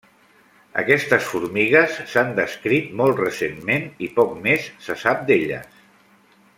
Aquestes 0.83 1.27
formigues 1.33 1.99
s'han 2.13 2.33
descrit 2.41 2.89
molt 3.03 3.21
recentment 3.25 3.85
i 4.07 4.09
poc 4.19 4.33
més 4.49 4.69
se 4.89 4.97
sap 5.07 5.27
d'elles. 5.31 5.83